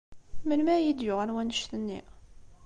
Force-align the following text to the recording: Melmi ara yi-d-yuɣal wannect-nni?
Melmi 0.47 0.71
ara 0.73 0.85
yi-d-yuɣal 0.85 1.33
wannect-nni? 1.35 1.99